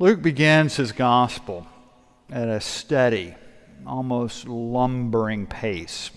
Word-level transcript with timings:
Luke 0.00 0.22
begins 0.22 0.74
his 0.74 0.90
gospel 0.90 1.68
at 2.28 2.48
a 2.48 2.60
steady, 2.60 3.36
almost 3.86 4.48
lumbering 4.48 5.46
pace. 5.46 6.10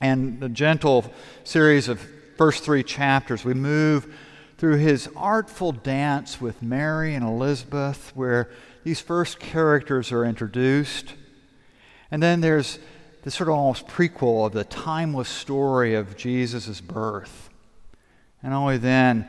And 0.00 0.40
the 0.40 0.48
gentle 0.48 1.12
series 1.44 1.88
of 1.88 2.00
first 2.36 2.64
three 2.64 2.82
chapters, 2.82 3.44
we 3.44 3.54
move 3.54 4.12
through 4.56 4.78
his 4.78 5.08
artful 5.14 5.70
dance 5.70 6.40
with 6.40 6.60
Mary 6.60 7.14
and 7.14 7.24
Elizabeth, 7.24 8.10
where 8.16 8.50
these 8.82 9.00
first 9.00 9.38
characters 9.38 10.10
are 10.10 10.24
introduced. 10.24 11.14
And 12.10 12.20
then 12.20 12.40
there's 12.40 12.80
this 13.22 13.36
sort 13.36 13.48
of 13.48 13.54
almost 13.54 13.86
prequel 13.86 14.46
of 14.46 14.52
the 14.52 14.64
timeless 14.64 15.28
story 15.28 15.94
of 15.94 16.16
Jesus' 16.16 16.80
birth. 16.80 17.48
And 18.42 18.52
only 18.52 18.76
then, 18.76 19.28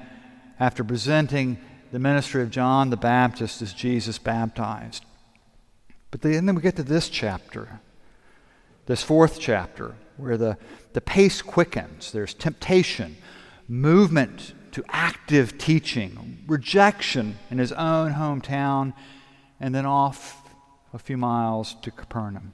after 0.59 0.83
presenting 0.83 1.59
the 1.91 1.99
ministry 1.99 2.41
of 2.41 2.51
John 2.51 2.89
the 2.89 2.97
Baptist 2.97 3.61
as 3.61 3.73
Jesus 3.73 4.17
baptized. 4.17 5.03
But 6.11 6.21
then 6.21 6.53
we 6.55 6.61
get 6.61 6.75
to 6.77 6.83
this 6.83 7.09
chapter, 7.09 7.79
this 8.85 9.03
fourth 9.03 9.39
chapter, 9.39 9.95
where 10.17 10.37
the, 10.37 10.57
the 10.93 11.01
pace 11.01 11.41
quickens. 11.41 12.11
There's 12.11 12.33
temptation, 12.33 13.17
movement 13.67 14.53
to 14.71 14.83
active 14.89 15.57
teaching, 15.57 16.43
rejection 16.47 17.37
in 17.49 17.57
his 17.57 17.71
own 17.71 18.13
hometown, 18.13 18.93
and 19.59 19.73
then 19.73 19.85
off 19.85 20.49
a 20.93 20.99
few 20.99 21.17
miles 21.17 21.75
to 21.81 21.91
Capernaum. 21.91 22.53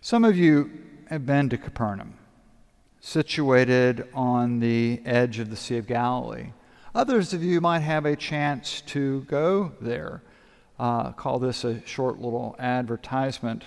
Some 0.00 0.24
of 0.24 0.36
you 0.36 0.70
have 1.08 1.26
been 1.26 1.48
to 1.50 1.58
Capernaum, 1.58 2.14
situated 3.00 4.08
on 4.14 4.60
the 4.60 5.00
edge 5.04 5.38
of 5.38 5.50
the 5.50 5.56
Sea 5.56 5.76
of 5.78 5.86
Galilee. 5.86 6.52
Others 6.94 7.32
of 7.32 7.44
you 7.44 7.60
might 7.60 7.80
have 7.80 8.04
a 8.04 8.16
chance 8.16 8.80
to 8.82 9.20
go 9.22 9.72
there. 9.80 10.22
Uh, 10.76 11.12
call 11.12 11.38
this 11.38 11.62
a 11.62 11.86
short 11.86 12.18
little 12.18 12.56
advertisement 12.58 13.64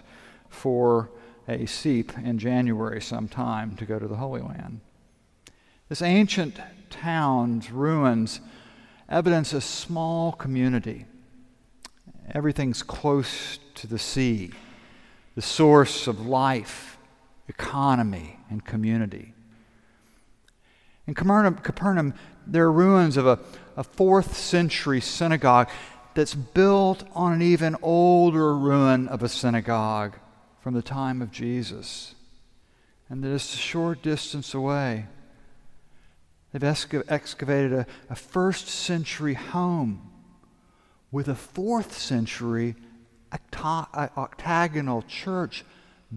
for 0.49 1.10
a 1.48 1.65
seep 1.65 2.18
in 2.18 2.38
January 2.38 3.02
sometime 3.02 3.77
to 3.77 3.85
go 3.85 3.98
to 3.98 4.07
the 4.07 4.18
Holy 4.18 4.41
Land. 4.41 4.82
This 5.88 6.02
ancient 6.02 6.60
town's 6.90 7.71
ruins 7.71 8.41
evidence 9.07 9.54
a 9.54 9.62
small 9.62 10.34
community. 10.34 11.05
Everything's 12.32 12.84
close 12.84 13.58
to 13.76 13.87
the 13.87 13.99
sea, 13.99 14.52
the 15.35 15.41
source 15.41 16.08
of 16.08 16.26
life, 16.26 16.98
economy, 17.48 18.40
and 18.49 18.65
community. 18.65 19.34
In 21.05 21.13
Capernaum, 21.13 21.55
Capernaum 21.55 22.13
there 22.46 22.66
are 22.66 22.72
ruins 22.72 23.18
of 23.18 23.26
a, 23.26 23.40
a 23.76 23.84
fourth 23.84 24.38
century 24.38 25.02
synagogue 25.02 25.70
that's 26.13 26.36
built 26.36 27.04
on 27.13 27.34
an 27.34 27.41
even 27.41 27.76
older 27.82 28.55
ruin 28.55 29.08
of 29.08 29.24
a 29.24 29.30
synagogue 29.30 30.16
from 30.60 30.74
the 30.74 30.82
time 30.82 31.21
of 31.21 31.32
Jesus. 31.32 32.16
And 33.10 33.24
that 33.24 33.30
is 33.30 33.54
a 33.54 33.58
short 33.58 34.02
distance 34.02 34.54
away. 34.54 35.08
They've 36.52 36.64
excavated 36.64 37.74
a, 37.74 37.88
a 38.10 38.16
first 38.16 38.68
century 38.68 39.34
home 39.34 40.10
with 41.12 41.27
a 41.27 41.36
fourth 41.36 41.98
century 41.98 42.76
uh, 43.32 44.08
octagonal 44.18 45.02
church 45.04 45.66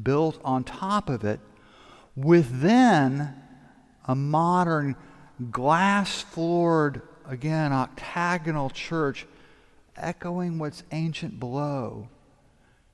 built 0.03 0.41
on 0.45 0.65
top 0.65 1.09
of 1.09 1.25
it, 1.25 1.41
with 2.15 2.61
then 2.61 3.35
a 4.07 4.15
modern 4.15 4.97
glass 5.51 6.23
floored, 6.23 7.03
again, 7.27 7.73
octagonal 7.73 8.71
church, 8.71 9.27
echoing 9.97 10.59
what's 10.59 10.83
ancient 10.93 11.39
below. 11.41 12.09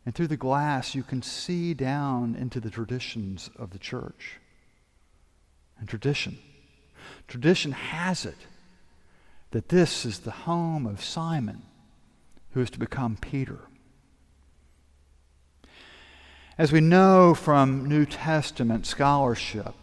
And 0.04 0.14
through 0.14 0.28
the 0.28 0.36
glass, 0.36 0.94
you 0.94 1.02
can 1.02 1.22
see 1.22 1.74
down 1.74 2.34
into 2.34 2.58
the 2.58 2.70
traditions 2.70 3.50
of 3.56 3.70
the 3.70 3.78
church. 3.78 4.40
And 5.78 5.88
tradition. 5.88 6.38
Tradition 7.28 7.72
has 7.72 8.24
it 8.24 8.46
that 9.52 9.68
this 9.68 10.04
is 10.04 10.20
the 10.20 10.30
home 10.30 10.86
of 10.86 11.04
Simon, 11.04 11.62
who 12.52 12.60
is 12.60 12.70
to 12.70 12.78
become 12.78 13.16
Peter. 13.20 13.58
As 16.58 16.72
we 16.72 16.80
know 16.80 17.34
from 17.34 17.88
New 17.88 18.06
Testament 18.06 18.86
scholarship, 18.86 19.74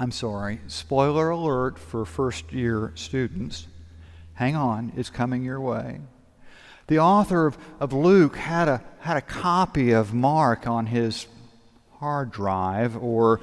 I'm 0.00 0.12
sorry, 0.12 0.60
spoiler 0.68 1.30
alert 1.30 1.76
for 1.76 2.04
first 2.04 2.52
year 2.52 2.92
students. 2.94 3.66
Hang 4.34 4.54
on, 4.54 4.92
it's 4.96 5.10
coming 5.10 5.42
your 5.42 5.60
way. 5.60 5.98
The 6.86 7.00
author 7.00 7.46
of, 7.46 7.58
of 7.80 7.92
Luke 7.92 8.36
had 8.36 8.68
a, 8.68 8.84
had 9.00 9.16
a 9.16 9.20
copy 9.20 9.90
of 9.90 10.14
Mark 10.14 10.68
on 10.68 10.86
his 10.86 11.26
hard 11.98 12.30
drive 12.30 12.96
or 12.96 13.40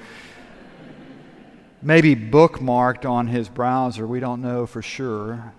maybe 1.81 2.15
bookmarked 2.15 3.03
on 3.03 3.27
his 3.27 3.49
browser. 3.49 4.07
We 4.07 4.21
don't 4.21 4.41
know 4.41 4.65
for 4.65 4.81
sure. 4.81 5.53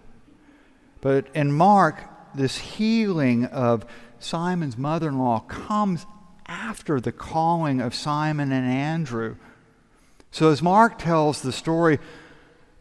But 1.03 1.27
in 1.35 1.53
Mark, 1.53 2.05
this 2.35 2.57
healing 2.57 3.45
of 3.45 3.85
Simon's 4.19 4.79
mother 4.79 5.09
in 5.09 5.19
law 5.19 5.41
comes 5.41 6.07
after 6.47 7.03
the 7.03 7.13
calling 7.13 7.83
of 7.83 7.95
Simon 7.95 8.51
and 8.51 8.67
Andrew 8.67 9.37
so, 10.37 10.51
as 10.51 10.61
Mark 10.61 10.99
tells 10.99 11.41
the 11.41 11.51
story, 11.51 11.99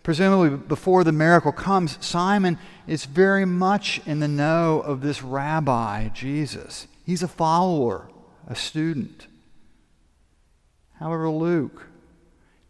presumably 0.03 0.49
before 0.49 1.05
the 1.05 1.13
miracle 1.13 1.53
comes, 1.53 1.97
Simon 2.05 2.59
is 2.85 3.05
very 3.05 3.45
much 3.45 4.01
in 4.05 4.19
the 4.19 4.27
know 4.27 4.81
of 4.81 4.99
this 4.99 5.23
rabbi, 5.23 6.09
Jesus. 6.09 6.85
He's 7.05 7.23
a 7.23 7.29
follower, 7.29 8.09
a 8.45 8.55
student. 8.57 9.27
However, 10.99 11.29
Luke 11.29 11.88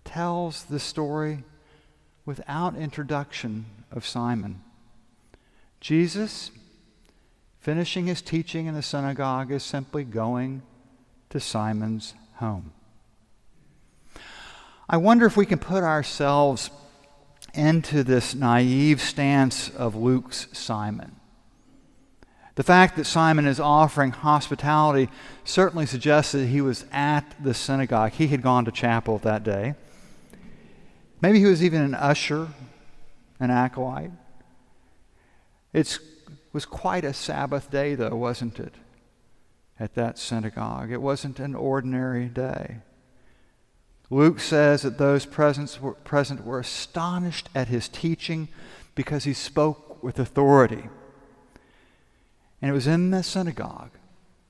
tells 0.04 0.66
the 0.66 0.80
story 0.80 1.44
without 2.24 2.76
introduction 2.76 3.66
of 3.92 4.06
Simon. 4.06 4.62
Jesus, 5.82 6.52
finishing 7.60 8.06
his 8.06 8.22
teaching 8.22 8.68
in 8.68 8.76
the 8.76 8.84
synagogue, 8.84 9.52
is 9.52 9.64
simply 9.64 10.04
going 10.04 10.62
to 11.32 11.40
Simon's 11.40 12.14
home. 12.36 12.72
I 14.88 14.98
wonder 14.98 15.26
if 15.26 15.36
we 15.36 15.46
can 15.46 15.60
put 15.60 15.84
ourselves 15.84 16.70
into 17.54 18.04
this 18.04 18.36
naive 18.36 19.02
stance 19.02 19.70
of 19.70 19.96
Luke's 19.96 20.48
Simon. 20.54 21.16
The 22.56 22.64
fact 22.64 22.96
that 22.96 23.06
Simon 23.06 23.48
is 23.48 23.60
offering 23.60 24.12
hospitality 24.12 25.10
certainly 25.44 25.86
suggests 25.86 26.32
that 26.32 26.48
he 26.48 26.62
was 26.62 26.86
at 26.92 27.36
the 27.44 27.54
synagogue. 27.54 28.14
He 28.14 28.28
had 28.28 28.42
gone 28.42 28.66
to 28.66 28.72
chapel 28.72 29.18
that 29.20 29.44
day. 29.44 29.76
Maybe 31.20 31.40
he 31.40 31.46
was 31.46 31.64
even 31.64 31.82
an 31.82 31.96
usher, 31.96 32.50
an 33.40 33.52
acolyte. 33.52 34.12
It 35.74 36.00
was 36.54 36.66
quite 36.66 37.04
a 37.04 37.14
Sabbath 37.14 37.70
day, 37.70 37.96
though, 37.96 38.16
wasn't 38.16 38.60
it? 38.60 38.76
At 39.78 39.96
that 39.96 40.18
synagogue. 40.18 40.92
It 40.92 41.02
wasn't 41.02 41.40
an 41.40 41.56
ordinary 41.56 42.28
day. 42.28 42.78
Luke 44.10 44.40
says 44.40 44.84
that 44.84 44.98
those 44.98 45.26
present 45.26 45.80
were, 45.82 45.94
present 45.94 46.46
were 46.46 46.60
astonished 46.60 47.50
at 47.56 47.68
his 47.68 47.88
teaching 47.88 48.48
because 48.94 49.24
he 49.24 49.34
spoke 49.34 50.04
with 50.04 50.20
authority. 50.20 50.90
And 52.62 52.72
it 52.72 52.74
was 52.74 52.88
in 52.88 53.12
the 53.12 53.24
synagogue 53.24 53.92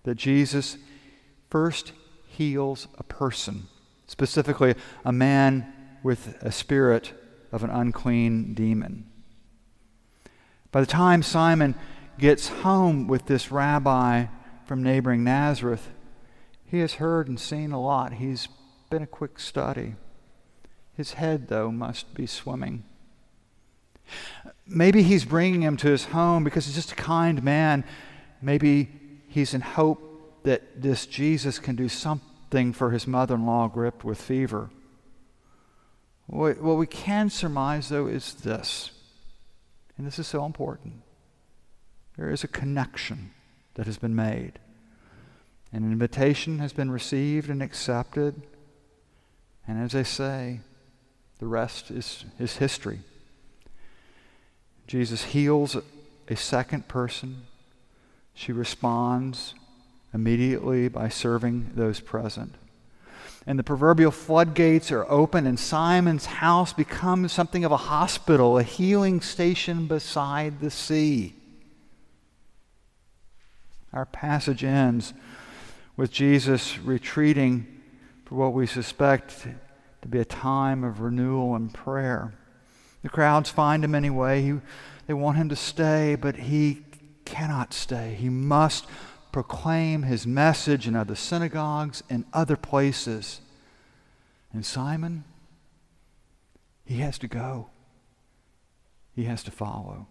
that 0.04 0.16
Jesus 0.16 0.78
first 1.50 1.94
heals 2.28 2.88
a 2.98 3.04
person, 3.04 3.68
specifically 4.08 4.76
a 5.04 5.12
man 5.12 5.74
with 6.04 6.38
a 6.42 6.52
spirit 6.52 7.14
of 7.52 7.64
an 7.64 7.70
unclean 7.70 8.54
demon. 8.54 9.10
By 10.72 10.82
the 10.82 10.88
time 10.88 11.24
Simon 11.24 11.76
gets 12.20 12.50
home 12.50 13.08
with 13.08 13.25
this 13.25 13.51
rabbi 13.51 14.25
from 14.66 14.84
neighboring 14.84 15.24
Nazareth, 15.24 15.90
he 16.66 16.80
has 16.80 16.96
heard 16.96 17.28
and 17.28 17.40
seen 17.40 17.72
a 17.72 17.81
lot. 17.81 18.13
He's 18.13 18.50
been 18.90 19.04
a 19.04 19.08
quick 19.08 19.40
study. 19.40 19.96
His 20.96 21.14
head, 21.14 21.48
though, 21.48 21.72
must 21.72 22.14
be 22.14 22.26
swimming. 22.26 22.84
Maybe 24.68 25.04
he's 25.04 25.26
bringing 25.26 25.62
him 25.62 25.78
to 25.78 25.90
his 25.90 26.06
home 26.06 26.44
because 26.44 26.66
he's 26.66 26.76
just 26.76 26.92
a 26.92 26.96
kind 26.96 27.44
man. 27.44 27.84
Maybe 28.42 28.90
he's 29.28 29.54
in 29.54 29.62
hope 29.62 30.44
that 30.44 30.82
this 30.82 31.06
Jesus 31.06 31.60
can 31.60 31.76
do 31.76 31.90
something 31.90 32.72
for 32.72 32.92
his 32.92 33.08
mother 33.08 33.36
in 33.36 33.46
law 33.46 33.68
gripped 33.68 34.04
with 34.04 34.22
fever. 34.22 34.70
What 36.28 36.62
we 36.62 36.88
can 36.88 37.30
surmise, 37.30 37.90
though, 37.90 38.08
is 38.08 38.34
this, 38.36 38.92
and 39.98 40.08
this 40.08 40.20
is 40.20 40.28
so 40.28 40.46
important 40.46 41.02
there 42.18 42.30
is 42.30 42.44
a 42.44 42.48
connection 42.48 43.32
that 43.74 43.86
has 43.86 43.98
been 43.98 44.16
made. 44.16 44.54
An 45.74 45.84
invitation 45.84 46.60
has 46.60 46.72
been 46.72 46.90
received 46.90 47.50
and 47.50 47.62
accepted. 47.62 48.42
And 49.67 49.81
as 49.81 49.95
I 49.95 50.03
say, 50.03 50.59
the 51.39 51.47
rest 51.47 51.91
is, 51.91 52.25
is 52.39 52.57
history. 52.57 53.00
Jesus 54.88 55.23
heals 55.23 55.75
a 56.27 56.35
second 56.35 56.88
person. 56.88 57.44
She 58.33 58.51
responds 58.51 59.53
immediately 60.13 60.88
by 60.88 61.09
serving 61.09 61.71
those 61.75 62.00
present. 62.00 62.56
And 63.47 63.59
the 63.59 63.63
proverbial 63.63 64.12
floodgates 64.12 64.91
are 64.91 65.09
open, 65.09 65.45
and 65.45 65.59
Simon's 65.59 66.25
house 66.25 66.73
becomes 66.73 67.31
something 67.31 67.63
of 67.63 67.71
a 67.71 67.77
hospital, 67.77 68.57
a 68.57 68.63
healing 68.63 69.21
station 69.21 69.88
beside 69.88 70.59
the 70.59 70.71
sea. 70.71 71.35
Our 73.94 74.06
passage 74.06 74.63
ends 74.63 75.13
with 75.95 76.12
Jesus 76.12 76.79
retreating 76.79 77.75
for 78.36 78.40
what 78.40 78.54
we 78.54 78.68
suspect 78.68 79.48
to 80.02 80.08
be 80.10 80.20
a 80.20 80.26
time 80.26 80.84
of 80.84 81.00
renewal 81.00 81.56
and 81.56 81.74
prayer. 81.74 82.34
The 83.02 83.08
crowds 83.08 83.50
find 83.50 83.82
him 83.82 83.96
anyway. 83.96 84.42
He, 84.42 84.60
they 85.08 85.14
want 85.14 85.38
him 85.38 85.48
to 85.48 85.56
stay, 85.56 86.16
but 86.16 86.36
he 86.36 86.84
cannot 87.24 87.74
stay. 87.74 88.14
He 88.20 88.28
must 88.28 88.88
proclaim 89.32 90.04
his 90.04 90.28
message 90.28 90.86
in 90.86 90.98
other 90.98 91.16
synagogues 91.16 92.04
and 92.10 92.26
other 92.34 92.58
places. 92.58 93.40
And 94.52 94.66
Simon, 94.66 95.24
he 96.84 96.98
has 96.98 97.18
to 97.20 97.28
go, 97.28 97.70
he 99.16 99.24
has 99.24 99.44
to 99.44 99.52
follow. 99.52 100.08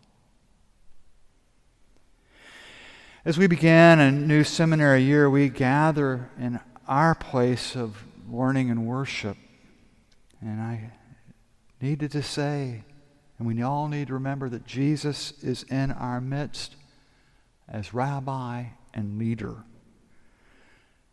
As 3.26 3.37
we 3.37 3.49
begin 3.49 4.00
a 4.00 4.11
new 4.11 4.44
seminary 4.44 5.03
year, 5.03 5.29
we 5.29 5.50
gather 5.50 6.31
in 6.38 6.59
our 6.88 7.15
place 7.15 7.76
of 7.76 8.03
learning 8.31 8.71
and 8.71 8.87
worship. 8.87 9.37
And 10.41 10.61
I 10.61 10.93
needed 11.81 12.11
to 12.12 12.23
say, 12.23 12.85
and 13.38 13.47
we 13.47 13.62
all 13.62 13.88
need 13.88 14.09
to 14.09 14.15
remember 14.15 14.49
that 14.49 14.67
Jesus 14.67 15.32
is 15.43 15.65
in 15.65 15.91
our 15.93 16.21
midst 16.21 16.76
as 17.69 17.94
rabbi 17.94 18.67
and 18.93 19.19
leader. 19.19 19.65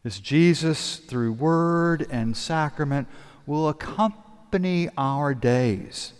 As 0.03 0.19
Jesus, 0.19 0.97
through 0.97 1.33
word 1.33 2.07
and 2.09 2.35
sacrament, 2.35 3.07
will 3.45 3.69
accompany 3.69 4.89
our 4.97 5.33
days. 5.33 6.13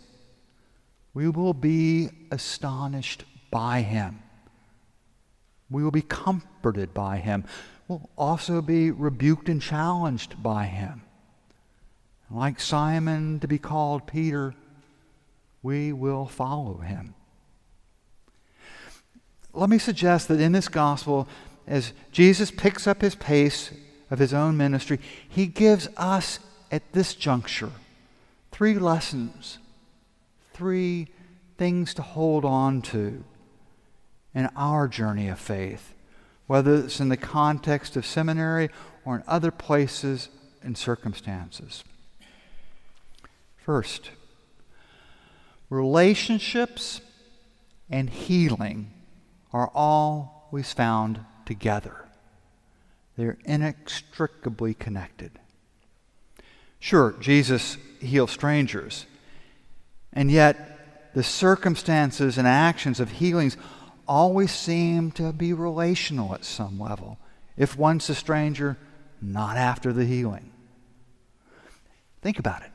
We 1.14 1.28
will 1.28 1.54
be 1.54 2.10
astonished 2.32 3.26
by 3.50 3.82
him. 3.82 4.20
We 5.70 5.84
will 5.84 5.92
be 5.92 6.02
comforted 6.02 6.94
by 6.94 7.18
him. 7.18 7.46
We'll 7.92 8.10
also 8.18 8.62
be 8.62 8.90
rebuked 8.90 9.50
and 9.50 9.62
challenged 9.62 10.42
by 10.42 10.64
him. 10.64 11.02
Like 12.30 12.62
Simon 12.62 13.42
to 13.42 13.50
be 13.50 13.58
called 13.58 14.08
Peter, 14.08 14.56
we 15.62 15.92
will 15.92 16.26
follow 16.26 16.78
him. 16.78 17.16
Let 19.52 19.70
me 19.70 19.78
suggest 19.78 20.30
that 20.30 20.40
in 20.40 20.54
this 20.54 20.70
gospel, 20.70 21.28
as 21.68 21.92
Jesus 22.14 22.50
picks 22.50 22.88
up 22.88 23.02
his 23.02 23.16
pace 23.16 23.72
of 24.10 24.20
his 24.20 24.34
own 24.34 24.56
ministry, 24.56 25.02
he 25.28 25.46
gives 25.46 25.90
us 25.98 26.40
at 26.72 26.94
this 26.94 27.14
juncture 27.14 27.74
three 28.54 28.80
lessons, 28.80 29.58
three 30.54 31.10
things 31.58 31.94
to 31.96 32.02
hold 32.02 32.46
on 32.46 32.82
to 32.84 33.26
in 34.34 34.46
our 34.56 34.88
journey 34.88 35.28
of 35.28 35.38
faith, 35.38 35.94
whether 36.52 36.76
it's 36.76 37.00
in 37.00 37.08
the 37.08 37.16
context 37.16 37.96
of 37.96 38.06
seminary 38.06 38.70
or 39.06 39.16
in 39.16 39.24
other 39.26 39.52
places 39.52 40.28
and 40.62 40.78
circumstances. 40.78 41.86
First, 43.56 44.12
relationships 45.70 47.00
and 47.90 48.10
healing 48.10 48.92
are 49.54 49.72
always 49.74 50.74
found 50.74 51.22
together. 51.46 52.04
They're 53.16 53.38
inextricably 53.46 54.74
connected. 54.74 55.32
Sure, 56.82 57.16
Jesus 57.22 57.78
healed 58.02 58.30
strangers, 58.30 59.06
and 60.12 60.30
yet 60.30 61.14
the 61.14 61.24
circumstances 61.24 62.38
and 62.38 62.46
actions 62.46 63.00
of 63.00 63.10
healings 63.10 63.56
always 64.08 64.52
seem 64.52 65.12
to 65.12 65.32
be 65.32 65.54
relational 65.54 66.34
at 66.34 66.46
some 66.46 66.80
level. 66.80 67.18
If 67.58 67.78
one's 67.78 68.10
a 68.10 68.16
stranger, 68.16 68.78
not 69.22 69.58
after 69.58 69.94
the 69.94 70.06
healing. 70.06 70.52
Think 72.22 72.40
about 72.40 72.62
it. 72.62 72.72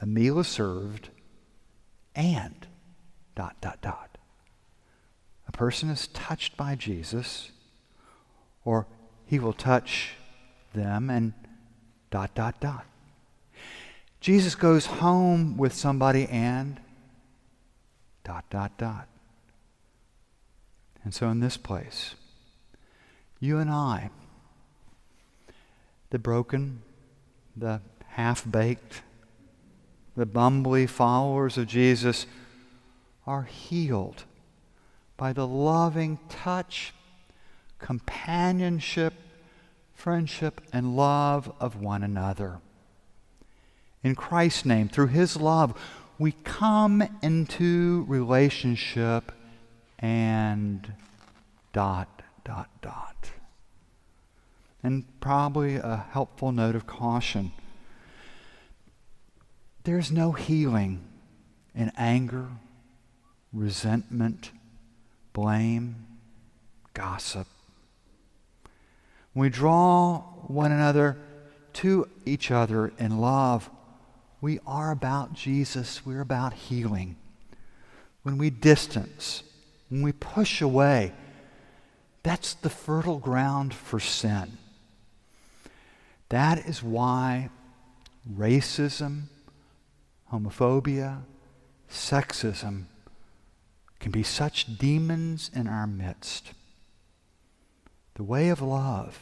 A 0.00 0.06
meal 0.06 0.38
is 0.38 0.48
served 0.48 1.10
and 2.14 2.66
dot, 3.34 3.56
dot, 3.60 3.80
dot. 3.80 4.18
A 5.46 5.52
person 5.52 5.90
is 5.90 6.06
touched 6.08 6.56
by 6.56 6.74
Jesus, 6.74 7.50
or 8.64 8.86
he 9.26 9.38
will 9.38 9.52
touch 9.52 10.14
them 10.74 11.10
and 11.10 11.32
dot, 12.10 12.34
dot, 12.34 12.60
dot. 12.60 12.86
Jesus 14.20 14.54
goes 14.54 14.86
home 14.86 15.56
with 15.56 15.72
somebody 15.72 16.26
and 16.26 16.80
dot, 18.22 18.44
dot, 18.50 18.76
dot. 18.78 19.08
And 21.04 21.14
so, 21.14 21.28
in 21.30 21.40
this 21.40 21.56
place, 21.56 22.14
you 23.38 23.58
and 23.58 23.70
I, 23.70 24.10
the 26.10 26.18
broken, 26.18 26.82
the 27.56 27.80
half 28.08 28.48
baked, 28.50 29.02
the 30.16 30.26
bumbly 30.26 30.88
followers 30.88 31.56
of 31.56 31.66
Jesus, 31.66 32.26
are 33.26 33.44
healed 33.44 34.24
by 35.16 35.32
the 35.32 35.46
loving 35.46 36.18
touch, 36.28 36.92
companionship, 37.78 39.14
friendship, 39.94 40.60
and 40.72 40.96
love 40.96 41.52
of 41.60 41.80
one 41.80 42.02
another. 42.02 42.60
In 44.02 44.14
Christ's 44.14 44.64
name, 44.64 44.88
through 44.88 45.08
His 45.08 45.36
love, 45.36 45.78
we 46.18 46.32
come 46.44 47.02
into 47.22 48.04
relationship 48.08 49.32
and 50.00 50.94
dot, 51.72 52.22
dot, 52.44 52.68
dot. 52.82 53.30
And 54.82 55.04
probably 55.20 55.76
a 55.76 56.06
helpful 56.10 56.52
note 56.52 56.74
of 56.74 56.86
caution. 56.86 57.52
There's 59.84 60.10
no 60.10 60.32
healing 60.32 61.04
in 61.74 61.92
anger, 61.96 62.48
resentment, 63.52 64.50
blame, 65.32 66.06
gossip. 66.94 67.46
When 69.32 69.42
we 69.42 69.50
draw 69.50 70.20
one 70.48 70.72
another 70.72 71.18
to 71.74 72.08
each 72.24 72.50
other 72.50 72.92
in 72.98 73.18
love, 73.18 73.70
we 74.40 74.58
are 74.66 74.90
about 74.90 75.34
Jesus. 75.34 76.04
We're 76.04 76.22
about 76.22 76.54
healing. 76.54 77.16
When 78.22 78.38
we 78.38 78.50
distance, 78.50 79.42
when 79.90 80.02
we 80.02 80.12
push 80.12 80.62
away, 80.62 81.12
that's 82.22 82.54
the 82.54 82.70
fertile 82.70 83.18
ground 83.18 83.74
for 83.74 84.00
sin. 84.00 84.56
That 86.28 86.58
is 86.58 86.82
why 86.82 87.50
racism, 88.32 89.24
homophobia, 90.32 91.22
sexism 91.90 92.84
can 93.98 94.12
be 94.12 94.22
such 94.22 94.78
demons 94.78 95.50
in 95.54 95.66
our 95.66 95.86
midst. 95.86 96.52
The 98.14 98.22
way 98.22 98.48
of 98.48 98.62
love 98.62 99.18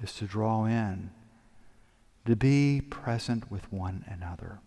is 0.00 0.14
to 0.14 0.26
draw 0.26 0.64
in, 0.66 1.10
to 2.24 2.36
be 2.36 2.80
present 2.80 3.50
with 3.50 3.72
one 3.72 4.04
another. 4.08 4.60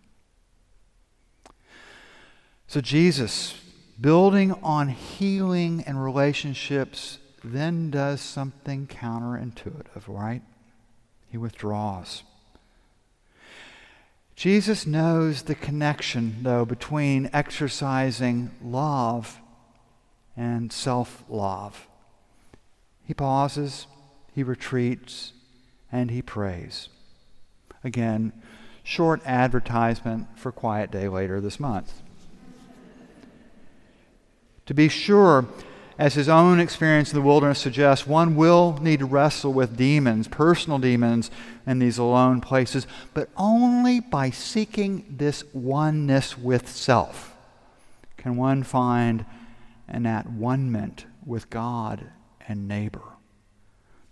So 2.66 2.82
Jesus 2.82 3.54
building 4.00 4.52
on 4.62 4.88
healing 4.88 5.82
and 5.86 6.02
relationships 6.02 7.18
then 7.44 7.90
does 7.90 8.20
something 8.20 8.86
counterintuitive, 8.86 10.04
right? 10.06 10.42
He 11.30 11.38
withdraws. 11.38 12.22
Jesus 14.36 14.86
knows 14.86 15.42
the 15.42 15.54
connection, 15.54 16.42
though, 16.42 16.64
between 16.64 17.28
exercising 17.32 18.50
love 18.62 19.40
and 20.36 20.72
self 20.72 21.24
love. 21.28 21.88
He 23.04 23.14
pauses, 23.14 23.86
he 24.32 24.42
retreats, 24.42 25.32
and 25.90 26.10
he 26.10 26.22
prays. 26.22 26.88
Again, 27.82 28.32
short 28.84 29.20
advertisement 29.24 30.28
for 30.38 30.52
Quiet 30.52 30.90
Day 30.90 31.08
later 31.08 31.40
this 31.40 31.58
month. 31.58 32.02
To 34.68 34.74
be 34.74 34.90
sure, 34.90 35.46
as 35.98 36.12
his 36.12 36.28
own 36.28 36.60
experience 36.60 37.10
in 37.10 37.14
the 37.14 37.26
wilderness 37.26 37.58
suggests, 37.58 38.06
one 38.06 38.36
will 38.36 38.78
need 38.82 38.98
to 38.98 39.06
wrestle 39.06 39.50
with 39.50 39.78
demons, 39.78 40.28
personal 40.28 40.78
demons, 40.78 41.30
in 41.66 41.78
these 41.78 41.96
alone 41.96 42.42
places, 42.42 42.86
but 43.14 43.30
only 43.34 43.98
by 43.98 44.28
seeking 44.28 45.06
this 45.08 45.42
oneness 45.54 46.36
with 46.36 46.68
self 46.68 47.34
can 48.18 48.36
one 48.36 48.62
find 48.62 49.24
an 49.88 50.04
at 50.04 50.30
one 50.30 50.94
with 51.24 51.48
God 51.48 52.04
and 52.46 52.68
neighbor. 52.68 53.00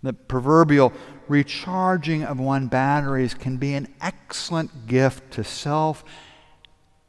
The 0.02 0.14
proverbial 0.14 0.90
recharging 1.28 2.24
of 2.24 2.40
one's 2.40 2.70
batteries 2.70 3.34
can 3.34 3.58
be 3.58 3.74
an 3.74 3.88
excellent 4.00 4.86
gift 4.86 5.34
to 5.34 5.44
self 5.44 6.02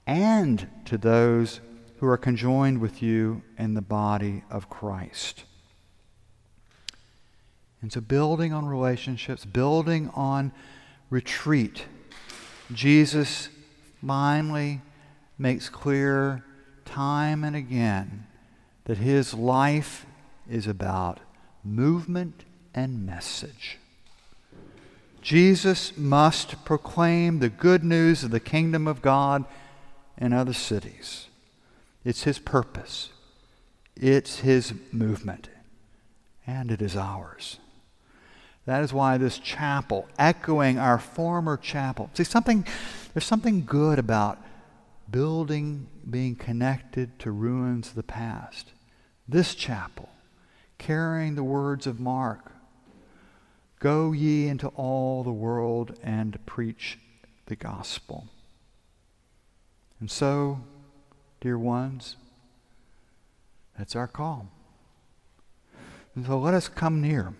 and 0.05 0.67
to 0.83 0.97
those 0.97 1.61
who 1.99 2.07
are 2.07 2.17
conjoined 2.17 2.79
with 2.79 3.01
you 3.01 3.41
in 3.57 3.73
the 3.73 3.81
body 3.81 4.43
of 4.49 4.69
Christ. 4.69 5.43
And 7.81 7.91
so, 7.91 8.01
building 8.01 8.53
on 8.53 8.65
relationships, 8.65 9.45
building 9.45 10.09
on 10.13 10.51
retreat, 11.09 11.85
Jesus 12.71 13.49
finally 14.05 14.81
makes 15.37 15.69
clear 15.69 16.43
time 16.85 17.43
and 17.43 17.55
again 17.55 18.25
that 18.85 18.97
his 18.97 19.33
life 19.33 20.05
is 20.49 20.65
about 20.67 21.19
movement 21.63 22.45
and 22.73 23.05
message. 23.05 23.77
Jesus 25.21 25.97
must 25.97 26.63
proclaim 26.63 27.39
the 27.39 27.49
good 27.49 27.83
news 27.83 28.23
of 28.23 28.31
the 28.31 28.39
kingdom 28.39 28.87
of 28.87 29.01
God 29.01 29.43
in 30.17 30.31
other 30.31 30.53
cities. 30.53 31.27
It's 32.07 32.23
his 32.23 32.39
purpose, 32.39 33.09
it's 33.97 34.39
his 34.39 34.73
movement, 34.93 35.49
and 36.47 36.71
it 36.71 36.81
is 36.81 36.95
ours. 36.95 37.59
That 38.65 38.81
is 38.81 38.93
why 38.93 39.17
this 39.17 39.37
chapel, 39.37 40.07
echoing 40.17 40.79
our 40.79 40.99
former 40.99 41.57
chapel, 41.57 42.09
see 42.13 42.23
something, 42.23 42.65
there's 43.13 43.25
something 43.25 43.65
good 43.65 43.99
about 43.99 44.39
building 45.11 45.87
being 46.09 46.37
connected 46.37 47.19
to 47.19 47.31
ruins 47.31 47.89
of 47.89 47.95
the 47.95 48.03
past. 48.03 48.71
This 49.27 49.53
chapel, 49.53 50.07
carrying 50.77 51.35
the 51.35 51.43
words 51.43 51.85
of 51.87 51.99
Mark 51.99 52.53
Go 53.81 54.13
ye 54.13 54.47
into 54.47 54.69
all 54.69 55.25
the 55.25 55.33
world 55.33 55.99
and 56.01 56.39
preach 56.45 56.99
the 57.47 57.57
gospel. 57.57 58.27
And 59.99 60.09
so, 60.09 60.61
dear 61.39 61.57
ones, 61.57 62.15
that's 63.77 63.95
our 63.95 64.07
call. 64.07 64.49
And 66.15 66.25
so 66.25 66.39
let 66.39 66.53
us 66.53 66.67
come 66.67 67.01
near, 67.01 67.33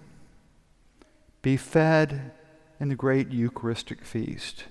be 1.42 1.58
fed 1.58 2.32
in 2.80 2.89
the 2.89 2.96
great 2.96 3.32
Eucharistic 3.32 4.04
feast. 4.06 4.66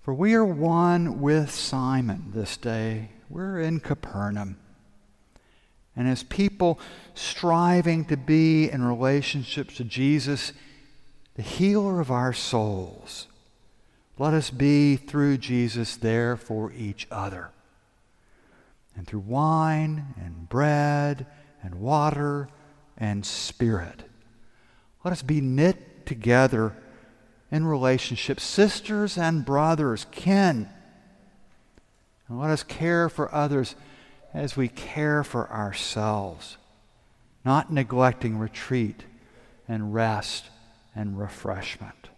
For 0.00 0.14
we 0.14 0.32
are 0.32 0.44
one 0.44 1.20
with 1.20 1.50
Simon 1.50 2.32
this 2.34 2.56
day. 2.56 3.10
We're 3.28 3.60
in 3.60 3.80
Capernaum. 3.80 4.58
And 5.94 6.08
as 6.08 6.22
people 6.22 6.80
striving 7.12 8.06
to 8.06 8.16
be 8.16 8.70
in 8.70 8.82
relationships 8.82 9.76
to 9.76 9.84
Jesus, 9.84 10.52
the 11.34 11.42
healer 11.42 12.00
of 12.00 12.10
our 12.10 12.32
souls, 12.32 13.26
let 14.16 14.32
us 14.32 14.48
be 14.48 14.96
through 14.96 15.38
Jesus 15.38 15.96
there 15.96 16.36
for 16.36 16.72
each 16.72 17.06
other. 17.10 17.50
And 18.98 19.06
through 19.06 19.20
wine 19.20 20.12
and 20.20 20.48
bread 20.48 21.24
and 21.62 21.76
water 21.76 22.48
and 22.96 23.24
spirit, 23.24 24.02
let 25.04 25.12
us 25.12 25.22
be 25.22 25.40
knit 25.40 26.04
together 26.04 26.74
in 27.52 27.64
relationship, 27.64 28.40
sisters 28.40 29.16
and 29.16 29.44
brothers, 29.44 30.04
kin. 30.10 30.68
And 32.26 32.40
let 32.40 32.50
us 32.50 32.64
care 32.64 33.08
for 33.08 33.32
others 33.32 33.76
as 34.34 34.56
we 34.56 34.66
care 34.66 35.22
for 35.22 35.48
ourselves, 35.48 36.56
not 37.44 37.72
neglecting 37.72 38.36
retreat 38.36 39.04
and 39.68 39.94
rest 39.94 40.46
and 40.96 41.16
refreshment. 41.16 42.08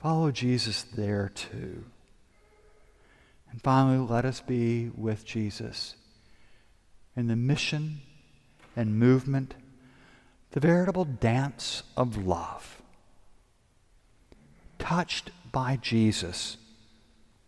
Follow 0.00 0.30
Jesus 0.30 0.82
there 0.82 1.30
too. 1.34 1.84
And 3.54 3.62
finally, 3.62 3.98
let 3.98 4.24
us 4.24 4.40
be 4.40 4.90
with 4.96 5.24
Jesus 5.24 5.94
in 7.14 7.28
the 7.28 7.36
mission 7.36 8.00
and 8.74 8.98
movement, 8.98 9.54
the 10.50 10.58
veritable 10.58 11.04
dance 11.04 11.84
of 11.96 12.26
love 12.26 12.82
touched 14.80 15.30
by 15.52 15.78
Jesus, 15.80 16.56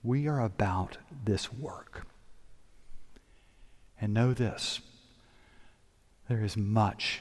we 0.05 0.29
are 0.29 0.41
about 0.41 0.99
this 1.25 1.53
work. 1.53 2.07
And 4.01 4.15
know 4.15 4.33
this 4.33 4.79
there 6.29 6.45
is 6.45 6.57
much 6.57 7.21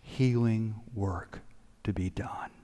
healing 0.00 0.76
work 0.94 1.40
to 1.84 1.92
be 1.92 2.08
done. 2.08 2.61